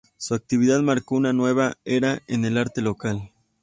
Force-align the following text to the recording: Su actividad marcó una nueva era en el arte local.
Su 0.17 0.33
actividad 0.33 0.79
marcó 0.81 1.13
una 1.13 1.31
nueva 1.31 1.77
era 1.85 2.23
en 2.25 2.43
el 2.43 2.57
arte 2.57 2.81
local. 2.81 3.29